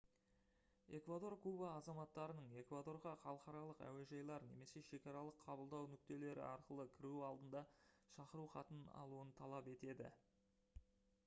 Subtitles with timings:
[0.99, 7.63] эквадор куба азаматтарының эквадорға халықаралық әуежайлар немесе шекаралық қабылдау нүктелері арқылы кіруі алдында
[8.17, 10.11] шақыру хатын алуын талап етеді